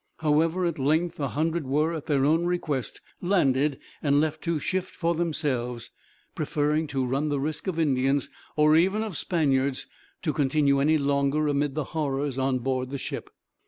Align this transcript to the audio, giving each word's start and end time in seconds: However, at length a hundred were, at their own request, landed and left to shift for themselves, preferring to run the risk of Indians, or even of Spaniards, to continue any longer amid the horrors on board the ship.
However, 0.17 0.65
at 0.65 0.79
length 0.79 1.19
a 1.19 1.27
hundred 1.27 1.67
were, 1.67 1.93
at 1.93 2.07
their 2.07 2.25
own 2.25 2.45
request, 2.47 3.01
landed 3.21 3.77
and 4.01 4.19
left 4.19 4.41
to 4.45 4.57
shift 4.59 4.95
for 4.95 5.13
themselves, 5.13 5.91
preferring 6.33 6.87
to 6.87 7.05
run 7.05 7.29
the 7.29 7.39
risk 7.39 7.67
of 7.67 7.77
Indians, 7.77 8.27
or 8.55 8.75
even 8.75 9.03
of 9.03 9.15
Spaniards, 9.15 9.85
to 10.23 10.33
continue 10.33 10.79
any 10.79 10.97
longer 10.97 11.47
amid 11.47 11.75
the 11.75 11.83
horrors 11.93 12.39
on 12.39 12.57
board 12.57 12.89
the 12.89 12.97
ship. 12.97 13.29